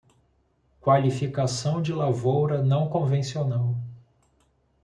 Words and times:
Qualificação 0.79 1.79
de 1.79 1.93
lavoura 1.93 2.63
não 2.63 2.89
convencional 2.89 3.77